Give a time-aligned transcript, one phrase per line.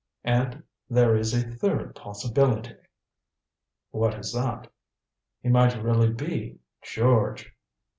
[0.23, 2.75] And there is a third possibility."
[3.91, 4.65] "What is that?"
[5.43, 7.53] "He might really be George."